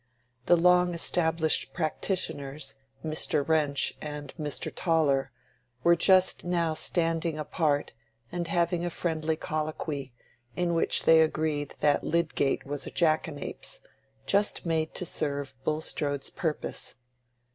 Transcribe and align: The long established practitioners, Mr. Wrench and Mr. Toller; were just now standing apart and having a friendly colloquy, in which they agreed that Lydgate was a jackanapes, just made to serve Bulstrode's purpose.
The 0.47 0.55
long 0.57 0.95
established 0.95 1.73
practitioners, 1.73 2.73
Mr. 3.05 3.47
Wrench 3.47 3.93
and 4.01 4.33
Mr. 4.35 4.73
Toller; 4.73 5.31
were 5.83 5.95
just 5.95 6.43
now 6.43 6.73
standing 6.73 7.37
apart 7.37 7.93
and 8.31 8.47
having 8.47 8.83
a 8.83 8.89
friendly 8.89 9.35
colloquy, 9.35 10.11
in 10.55 10.73
which 10.73 11.03
they 11.03 11.21
agreed 11.21 11.75
that 11.81 12.03
Lydgate 12.03 12.65
was 12.65 12.87
a 12.87 12.91
jackanapes, 12.91 13.81
just 14.25 14.65
made 14.65 14.95
to 14.95 15.05
serve 15.05 15.53
Bulstrode's 15.63 16.31
purpose. 16.31 16.95